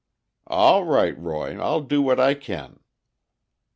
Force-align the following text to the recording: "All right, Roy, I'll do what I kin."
"All 0.47 0.83
right, 0.83 1.15
Roy, 1.15 1.59
I'll 1.61 1.81
do 1.81 2.01
what 2.01 2.19
I 2.19 2.33
kin." 2.33 2.79